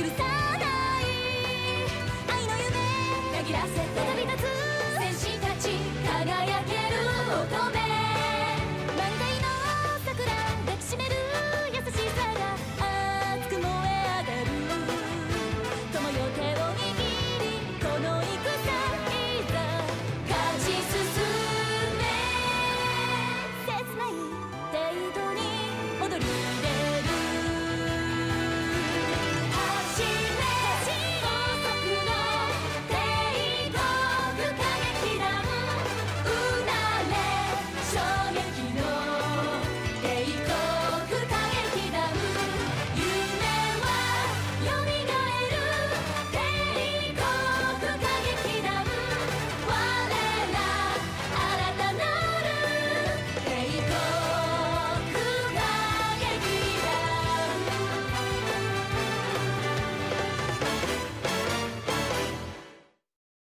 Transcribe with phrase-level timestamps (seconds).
[0.00, 0.49] 許さ